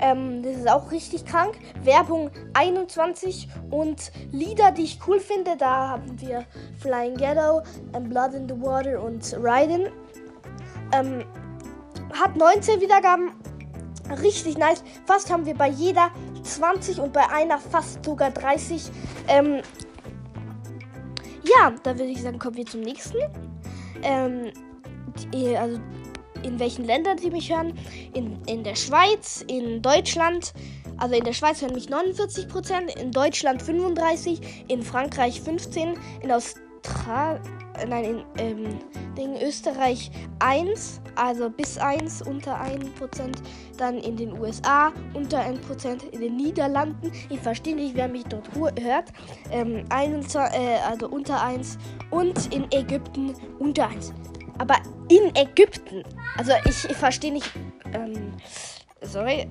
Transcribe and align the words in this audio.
Ähm, 0.00 0.42
das 0.42 0.56
ist 0.56 0.70
auch 0.70 0.90
richtig 0.90 1.26
krank. 1.26 1.58
Werbung 1.82 2.30
21 2.54 3.50
und 3.68 4.12
Lieder, 4.32 4.72
die 4.72 4.84
ich 4.84 4.98
cool 5.06 5.20
finde, 5.20 5.58
da 5.58 5.88
haben 5.90 6.18
wir 6.22 6.46
Flying 6.78 7.18
Ghetto, 7.18 7.60
ähm, 7.94 8.08
Blood 8.08 8.32
in 8.32 8.48
the 8.48 8.54
Water 8.62 9.02
und 9.02 9.36
Raiden. 9.42 9.88
Ähm, 10.94 11.22
hat 12.12 12.36
19 12.36 12.80
Wiedergaben. 12.80 13.32
Richtig 14.22 14.56
nice. 14.56 14.84
Fast 15.04 15.30
haben 15.32 15.46
wir 15.46 15.54
bei 15.54 15.68
jeder 15.68 16.10
20 16.42 17.00
und 17.00 17.12
bei 17.12 17.28
einer 17.28 17.58
fast 17.58 18.04
sogar 18.04 18.30
30. 18.30 18.90
Ähm, 19.28 19.62
ja, 21.42 21.72
da 21.82 21.98
würde 21.98 22.10
ich 22.10 22.22
sagen, 22.22 22.38
kommen 22.38 22.56
wir 22.56 22.66
zum 22.66 22.80
nächsten. 22.80 23.18
Ähm, 24.02 24.52
die, 25.32 25.56
also 25.56 25.80
in 26.42 26.58
welchen 26.58 26.84
Ländern 26.84 27.18
sie 27.18 27.30
mich 27.30 27.50
hören. 27.50 27.74
In, 28.14 28.40
in 28.46 28.62
der 28.62 28.76
Schweiz, 28.76 29.44
in 29.46 29.82
Deutschland. 29.82 30.52
Also 30.98 31.14
in 31.14 31.24
der 31.24 31.32
Schweiz 31.32 31.60
hören 31.60 31.74
mich 31.74 31.88
49%, 31.88 32.98
in 32.98 33.10
Deutschland 33.10 33.62
35%, 33.62 34.40
in 34.68 34.82
Frankreich 34.82 35.42
15%, 35.42 35.94
in 36.22 36.32
Australien, 36.32 37.42
nein, 37.88 38.04
in 38.04 38.24
ähm, 38.38 38.78
in 39.18 39.40
Österreich 39.40 40.10
1, 40.40 41.00
also 41.14 41.48
bis 41.48 41.78
1, 41.78 42.22
unter 42.22 42.60
1%, 42.60 42.82
dann 43.78 43.98
in 43.98 44.16
den 44.16 44.38
USA 44.38 44.92
unter 45.14 45.40
1%, 45.40 46.10
in 46.10 46.20
den 46.20 46.36
Niederlanden, 46.36 47.10
ich 47.30 47.40
verstehe 47.40 47.74
nicht, 47.74 47.94
wer 47.94 48.08
mich 48.08 48.24
dort 48.24 48.54
hört, 48.54 49.12
ähm, 49.50 49.84
21, 49.88 50.38
äh, 50.38 50.76
also 50.86 51.08
unter 51.08 51.42
1 51.42 51.78
und 52.10 52.54
in 52.54 52.70
Ägypten 52.72 53.32
unter 53.58 53.88
1 53.88 54.12
aber 54.58 54.76
in 55.08 55.34
Ägypten. 55.36 56.02
Also 56.36 56.52
ich, 56.64 56.88
ich 56.88 56.96
verstehe 56.96 57.32
nicht. 57.32 57.50
Ähm, 57.92 58.32
sorry. 59.02 59.48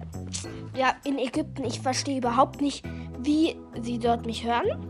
Ja, 0.75 0.95
in 1.03 1.19
Ägypten. 1.19 1.63
Ich 1.63 1.79
verstehe 1.79 2.17
überhaupt 2.17 2.61
nicht, 2.61 2.83
wie 3.19 3.55
sie 3.81 3.99
dort 3.99 4.25
mich 4.25 4.43
hören. 4.43 4.89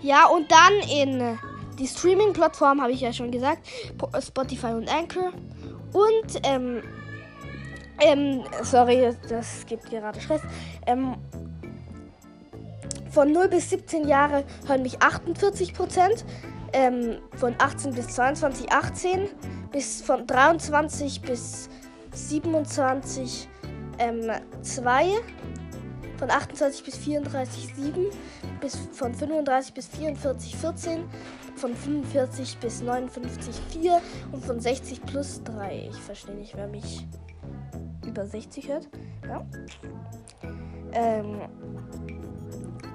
Ja, 0.00 0.26
und 0.26 0.50
dann 0.50 0.72
in 0.90 1.38
die 1.78 1.86
Streaming-Plattform, 1.86 2.80
habe 2.80 2.92
ich 2.92 3.00
ja 3.00 3.12
schon 3.12 3.30
gesagt. 3.30 3.66
Spotify 4.20 4.68
und 4.68 4.88
Anchor. 4.92 5.32
Und, 5.92 6.40
ähm, 6.42 6.82
ähm, 8.00 8.44
sorry, 8.62 9.14
das 9.28 9.64
gibt 9.66 9.88
gerade 9.90 10.20
Stress. 10.20 10.42
Ähm, 10.86 11.16
von 13.10 13.30
0 13.32 13.48
bis 13.48 13.70
17 13.70 14.08
Jahre 14.08 14.44
hören 14.66 14.82
mich 14.82 15.00
48 15.00 15.72
Prozent 15.72 16.24
ähm, 16.72 17.18
von 17.36 17.54
18 17.58 17.94
bis 17.94 18.08
22 18.08 18.72
18, 18.72 19.28
bis 19.70 20.02
von 20.02 20.26
23 20.26 21.22
bis 21.22 21.68
27 22.12 23.48
ähm, 23.98 24.32
2, 24.62 25.06
von 26.18 26.30
28 26.30 26.84
bis 26.84 26.96
34 26.96 27.74
7, 27.74 28.06
bis 28.60 28.76
von 28.92 29.14
35 29.14 29.74
bis 29.74 29.86
44 29.88 30.56
14, 30.56 31.04
von 31.56 31.74
45 31.74 32.58
bis 32.58 32.82
59 32.82 33.54
4 33.70 34.00
und 34.32 34.44
von 34.44 34.60
60 34.60 35.02
plus 35.02 35.42
3. 35.44 35.88
Ich 35.90 36.00
verstehe 36.00 36.34
nicht, 36.34 36.56
wer 36.56 36.68
mich 36.68 37.06
über 38.06 38.26
60 38.26 38.68
hört. 38.68 38.88
Ja. 39.26 39.46
Ähm, 40.92 41.40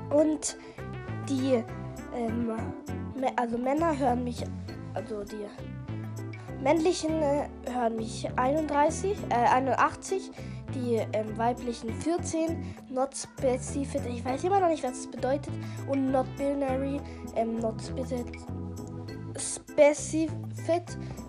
und 0.09 0.57
die 1.29 1.63
ähm, 2.15 2.51
also 3.35 3.57
Männer 3.57 3.97
hören 3.97 4.23
mich, 4.23 4.43
also 4.93 5.23
die 5.23 5.45
männlichen 6.61 7.21
äh, 7.21 7.47
hören 7.71 7.95
mich 7.95 8.29
31, 8.35 9.17
äh, 9.29 9.33
81, 9.33 10.31
die 10.73 11.01
ähm, 11.13 11.37
weiblichen 11.37 11.93
14, 11.93 12.75
not 12.89 13.15
specific, 13.15 14.01
ich 14.07 14.23
weiß 14.23 14.43
immer 14.43 14.59
noch 14.59 14.69
nicht, 14.69 14.83
was 14.83 15.03
das 15.03 15.07
bedeutet, 15.07 15.53
und 15.87 16.11
not 16.11 16.25
binary, 16.37 16.99
ähm, 17.35 17.59
not 17.59 17.75
specific 17.81 18.39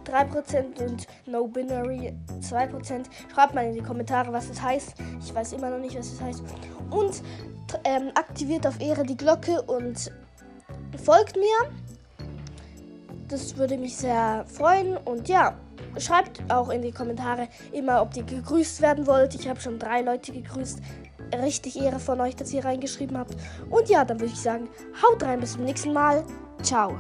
3% 0.05 0.81
und 0.81 1.07
no 1.27 1.47
binary 1.47 2.13
2%. 2.41 3.05
Schreibt 3.33 3.55
mal 3.55 3.67
in 3.67 3.75
die 3.75 3.83
Kommentare, 3.83 4.33
was 4.33 4.49
das 4.49 4.61
heißt. 4.61 4.95
Ich 5.21 5.35
weiß 5.35 5.53
immer 5.53 5.71
noch 5.71 5.79
nicht, 5.79 5.97
was 5.97 6.11
das 6.11 6.21
heißt. 6.21 6.43
Und 6.91 7.23
ähm, 7.85 8.11
aktiviert 8.15 8.67
auf 8.67 8.81
Ehre 8.81 9.05
die 9.05 9.17
Glocke 9.17 9.63
und 9.63 10.11
folgt 11.05 11.37
mir. 11.37 11.71
Das 13.31 13.57
würde 13.57 13.79
mich 13.79 13.97
sehr 13.97 14.45
freuen. 14.53 14.97
Und 14.97 15.29
ja, 15.29 15.55
schreibt 15.99 16.43
auch 16.53 16.69
in 16.69 16.83
die 16.83 16.91
Kommentare 16.91 17.49
immer, 17.73 18.03
ob 18.03 18.17
ihr 18.17 18.25
gegrüßt 18.25 18.83
werden 18.83 19.07
wollt. 19.07 19.35
Ich 19.37 19.49
habe 19.49 19.61
schon 19.61 19.79
drei 19.79 20.03
Leute 20.03 20.33
gegrüßt. 20.33 20.81
Richtig 21.41 21.81
Ehre 21.81 22.01
von 22.01 22.21
euch, 22.21 22.35
dass 22.35 22.53
ihr 22.53 22.65
reingeschrieben 22.65 23.17
habt. 23.17 23.37
Und 23.71 23.89
ja, 23.89 24.05
dann 24.05 24.19
würde 24.19 24.33
ich 24.33 24.41
sagen, 24.41 24.69
haut 25.01 25.23
rein, 25.23 25.39
bis 25.39 25.53
zum 25.53 25.65
nächsten 25.65 25.93
Mal. 25.93 26.25
Ciao. 26.63 26.97